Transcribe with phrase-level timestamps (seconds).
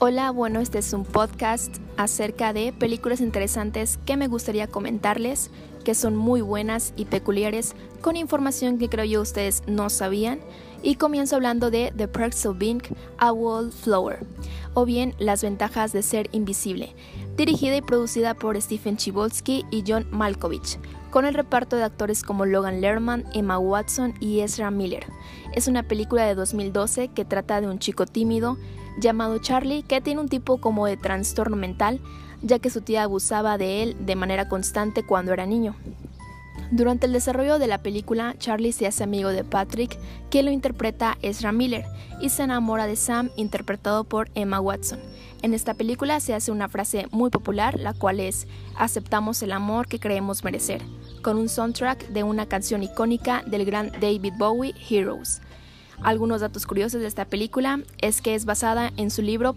[0.00, 5.50] Hola, bueno, este es un podcast acerca de películas interesantes que me gustaría comentarles,
[5.84, 10.38] que son muy buenas y peculiares, con información que creo yo ustedes no sabían.
[10.84, 12.82] Y comienzo hablando de The Perks of Being
[13.18, 14.24] a Wallflower,
[14.74, 16.94] o bien Las ventajas de ser invisible,
[17.36, 20.78] dirigida y producida por Stephen Chibolsky y John Malkovich,
[21.18, 25.04] con el reparto de actores como Logan Lerman, Emma Watson y Ezra Miller.
[25.52, 28.56] Es una película de 2012 que trata de un chico tímido
[29.00, 32.00] llamado Charlie que tiene un tipo como de trastorno mental,
[32.40, 35.74] ya que su tía abusaba de él de manera constante cuando era niño.
[36.70, 39.98] Durante el desarrollo de la película, Charlie se hace amigo de Patrick,
[40.30, 41.84] que lo interpreta Ezra Miller,
[42.20, 45.00] y se enamora de Sam, interpretado por Emma Watson.
[45.42, 49.88] En esta película se hace una frase muy popular, la cual es aceptamos el amor
[49.88, 50.82] que creemos merecer,
[51.18, 55.40] con un soundtrack de una canción icónica del gran David Bowie, Heroes.
[56.02, 59.54] Algunos datos curiosos de esta película es que es basada en su libro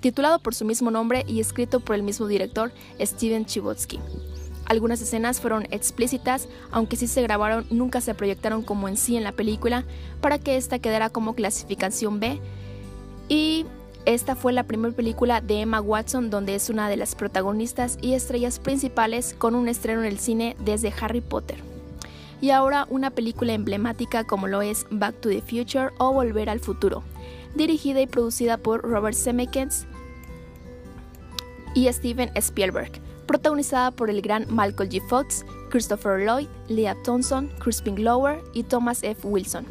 [0.00, 4.00] titulado por su mismo nombre y escrito por el mismo director Steven Chbosky.
[4.66, 9.24] Algunas escenas fueron explícitas, aunque sí se grabaron, nunca se proyectaron como en sí en
[9.24, 9.84] la película,
[10.20, 12.40] para que esta quedara como clasificación B.
[13.28, 13.66] Y
[14.06, 18.14] esta fue la primera película de Emma Watson donde es una de las protagonistas y
[18.14, 21.70] estrellas principales con un estreno en el cine desde Harry Potter
[22.40, 26.60] y ahora una película emblemática como lo es Back to the Future o Volver al
[26.60, 27.02] Futuro,
[27.54, 29.86] dirigida y producida por Robert Zemeckis
[31.74, 32.92] y Steven Spielberg,
[33.26, 35.06] protagonizada por el gran Michael G.
[35.08, 39.26] Fox, Christopher Lloyd, Leah Thompson, Crispin Glover y Thomas F.
[39.26, 39.66] Wilson.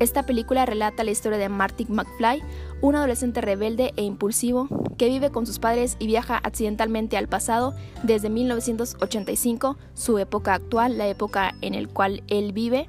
[0.00, 2.42] Esta película relata la historia de Marty McFly,
[2.80, 7.74] un adolescente rebelde e impulsivo que vive con sus padres y viaja accidentalmente al pasado
[8.02, 12.88] desde 1985, su época actual, la época en la cual él vive,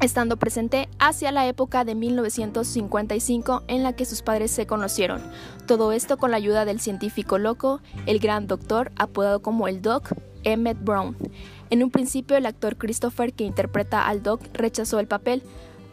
[0.00, 5.22] estando presente hacia la época de 1955 en la que sus padres se conocieron.
[5.66, 10.12] Todo esto con la ayuda del científico loco, el gran doctor, apodado como el Doc,
[10.42, 11.16] Emmett Brown.
[11.70, 15.42] En un principio el actor Christopher que interpreta al Doc rechazó el papel,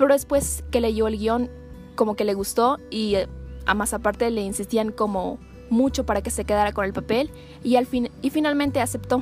[0.01, 1.51] pero después que leyó el guion
[1.93, 3.27] como que le gustó y eh,
[3.67, 5.37] a más aparte le insistían como
[5.69, 7.29] mucho para que se quedara con el papel
[7.63, 9.21] y, al fin, y finalmente aceptó.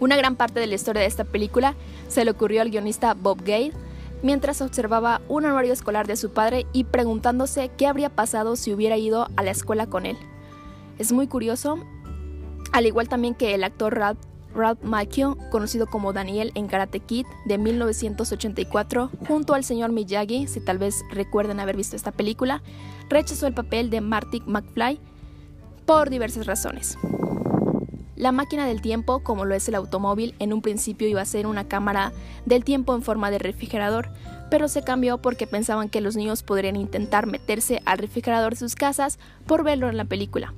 [0.00, 1.76] Una gran parte de la historia de esta película
[2.08, 3.70] se le ocurrió al guionista Bob Gale
[4.24, 8.96] mientras observaba un anuario escolar de su padre y preguntándose qué habría pasado si hubiera
[8.96, 10.16] ido a la escuela con él.
[10.98, 11.78] Es muy curioso,
[12.72, 14.18] al igual también que el actor Ralph
[14.54, 20.60] Ralph Macchio, conocido como Daniel en Karate Kid de 1984, junto al señor Miyagi, si
[20.60, 22.62] tal vez recuerden haber visto esta película,
[23.08, 25.00] rechazó el papel de Marty McFly
[25.86, 26.96] por diversas razones.
[28.16, 31.46] La máquina del tiempo, como lo es el automóvil, en un principio iba a ser
[31.46, 32.12] una cámara
[32.46, 34.08] del tiempo en forma de refrigerador,
[34.50, 38.76] pero se cambió porque pensaban que los niños podrían intentar meterse al refrigerador de sus
[38.76, 40.54] casas por verlo en la película.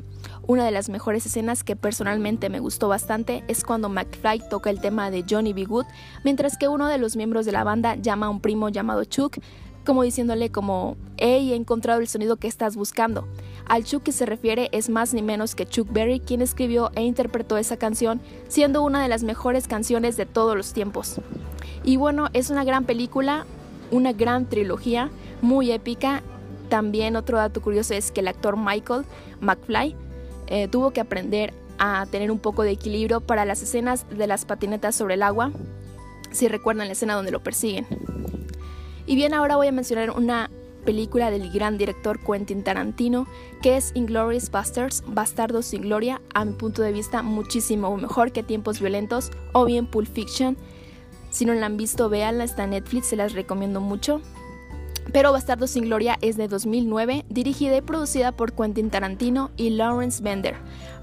[0.48, 4.80] Una de las mejores escenas que personalmente me gustó bastante es cuando McFly toca el
[4.80, 5.64] tema de Johnny B.
[5.64, 5.86] Good,
[6.22, 9.38] mientras que uno de los miembros de la banda llama a un primo llamado Chuck,
[9.84, 13.26] como diciéndole como, hey, he encontrado el sonido que estás buscando.
[13.66, 17.02] Al Chuck que se refiere es más ni menos que Chuck Berry quien escribió e
[17.02, 21.20] interpretó esa canción, siendo una de las mejores canciones de todos los tiempos.
[21.82, 23.46] Y bueno, es una gran película,
[23.90, 25.10] una gran trilogía,
[25.42, 26.22] muy épica.
[26.68, 29.04] También otro dato curioso es que el actor Michael
[29.40, 30.05] McFly
[30.46, 34.44] eh, tuvo que aprender a tener un poco de equilibrio para las escenas de las
[34.44, 35.52] patinetas sobre el agua,
[36.30, 37.86] si recuerdan la escena donde lo persiguen.
[39.06, 40.50] Y bien, ahora voy a mencionar una
[40.84, 43.26] película del gran director Quentin Tarantino,
[43.60, 48.42] que es Inglorious Bastards, Bastardos sin Gloria, a mi punto de vista muchísimo mejor que
[48.42, 50.56] Tiempos Violentos o bien Pulp Fiction.
[51.30, 54.22] Si no la han visto, véanla, está en Netflix, se las recomiendo mucho.
[55.16, 60.22] Pero Bastardo sin Gloria es de 2009, dirigida y producida por Quentin Tarantino y Lawrence
[60.22, 60.56] Bender,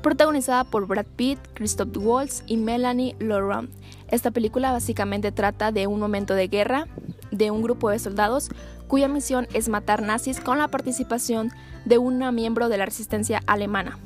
[0.03, 3.71] protagonizada por Brad Pitt, Christoph Waltz y Melanie Laurent.
[4.09, 6.85] Esta película básicamente trata de un momento de guerra
[7.31, 8.51] de un grupo de soldados
[8.87, 11.51] cuya misión es matar nazis con la participación
[11.83, 13.97] de una miembro de la resistencia alemana.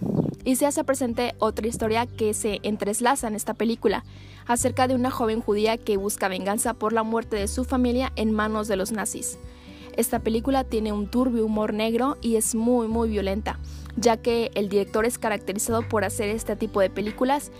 [0.46, 4.06] Y se hace presente otra historia que se entrelaza en esta película,
[4.46, 8.32] acerca de una joven judía que busca venganza por la muerte de su familia en
[8.32, 9.38] manos de los nazis.
[9.98, 13.58] Esta película tiene un turbio humor negro y es muy muy violenta,
[13.96, 17.52] ya que el director es caracterizado por hacer este tipo de películas.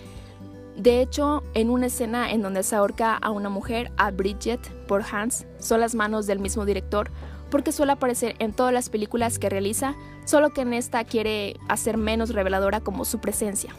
[0.78, 5.04] De hecho, en una escena en donde se ahorca a una mujer, a Bridget, por
[5.12, 7.10] Hans, son las manos del mismo director,
[7.50, 9.96] porque suele aparecer en todas las películas que realiza,
[10.26, 13.74] solo que en esta quiere hacer menos reveladora como su presencia.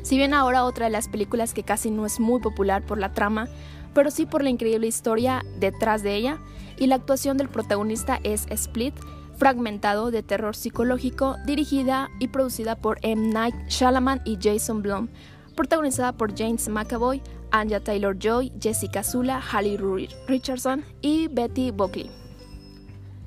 [0.00, 3.12] Si bien ahora otra de las películas que casi no es muy popular por la
[3.12, 3.48] trama,
[3.94, 6.38] pero sí por la increíble historia detrás de ella,
[6.78, 8.94] y la actuación del protagonista es Split,
[9.38, 13.32] Fragmentado de terror psicológico, dirigida y producida por M.
[13.32, 15.06] Night Shyamalan y Jason Blum,
[15.54, 22.10] protagonizada por James McAvoy, Anya Taylor-Joy, Jessica Zula, Halle Richardson y Betty Buckley.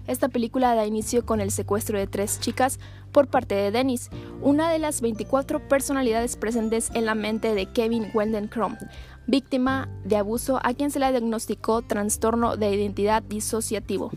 [0.05, 2.79] Esta película da inicio con el secuestro de tres chicas
[3.13, 4.09] por parte de Dennis,
[4.41, 8.75] una de las 24 personalidades presentes en la mente de Kevin Wendencrom,
[9.27, 14.11] víctima de abuso a quien se le diagnosticó trastorno de identidad disociativo.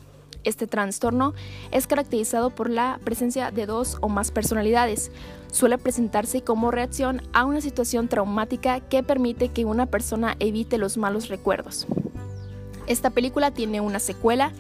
[0.45, 1.33] Este trastorno
[1.71, 5.11] es caracterizado por la presencia de dos o más personalidades.
[5.51, 10.99] Suele presentarse como reacción a una situación traumática que permite que una persona evite los
[10.99, 11.87] malos recuerdos.
[12.87, 14.53] Esta película tiene una secuela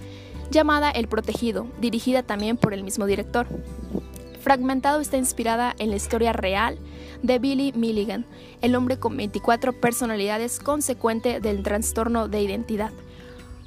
[0.50, 3.46] llamada El Protegido, dirigida también por el mismo director.
[4.44, 6.78] Fragmentado está inspirada en la historia real
[7.22, 8.26] de Billy Milligan,
[8.60, 12.92] el hombre con 24 personalidades consecuente del trastorno de identidad.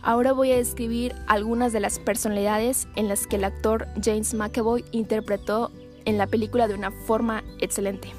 [0.04, 4.86] Ahora voy a describir algunas de las personalidades en las que el actor James McAvoy
[4.92, 5.72] interpretó
[6.06, 8.10] en la película de una forma excelente.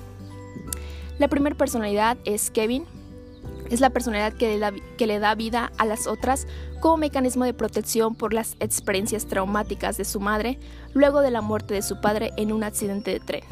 [1.21, 2.87] La primera personalidad es Kevin,
[3.71, 6.47] es la personalidad que le, da, que le da vida a las otras
[6.81, 10.59] como mecanismo de protección por las experiencias traumáticas de su madre
[10.95, 13.43] luego de la muerte de su padre en un accidente de tren.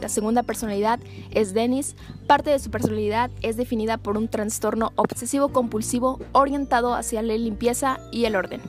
[0.00, 1.00] la segunda personalidad
[1.30, 1.96] es Dennis.
[2.26, 8.24] Parte de su personalidad es definida por un trastorno obsesivo-compulsivo orientado hacia la limpieza y
[8.24, 8.60] el orden.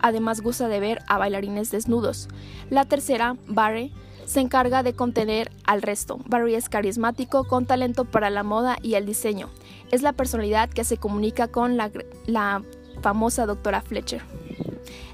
[0.00, 2.28] Además gusta de ver a bailarines desnudos.
[2.70, 3.92] La tercera, Barry,
[4.30, 6.20] se encarga de contener al resto.
[6.26, 9.48] Barry es carismático, con talento para la moda y el diseño.
[9.90, 12.62] Es la personalidad que se comunica con la,
[13.02, 14.22] famosa doctora Fletcher.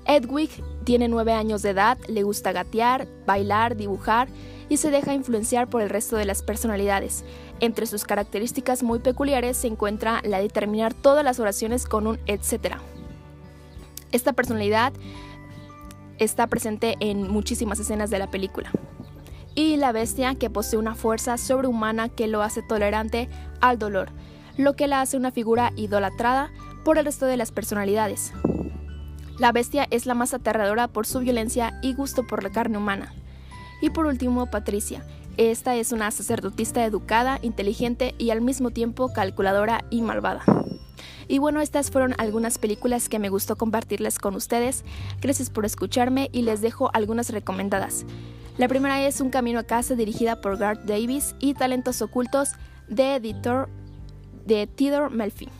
[0.05, 0.51] Edwig
[0.85, 4.29] tiene nueve años de edad, le gusta gatear, bailar, dibujar
[4.69, 7.25] y se deja influenciar por el resto de las personalidades.
[7.61, 12.19] Entre sus características muy peculiares se encuentra la de terminar todas las oraciones con un
[12.27, 12.81] etcétera.
[14.13, 14.93] Esta personalidad
[16.19, 18.73] está presente en muchísimas escenas de la película
[19.57, 23.29] y la bestia que posee una fuerza sobrehumana que lo hace tolerante
[23.61, 24.11] al dolor,
[24.57, 26.53] lo que la hace una figura idolatrada
[26.85, 28.33] por el resto de las personalidades.
[29.39, 33.13] La bestia es la más aterradora por su violencia y gusto por la carne humana.
[33.83, 35.05] Y por último, Patricia.
[35.37, 40.43] Esta es una sacerdotista educada, inteligente y al mismo tiempo calculadora y malvada.
[41.29, 44.85] Y bueno, estas fueron algunas películas que me gustó compartirles con ustedes.
[45.21, 48.07] Gracias por escucharme y les dejo algunas recomendadas.
[48.59, 52.53] La primera es Un Camino a Casa dirigida por Garth Davis y Talentos Ocultos
[52.89, 53.69] de editor
[54.47, 55.51] de Theodore Melfi.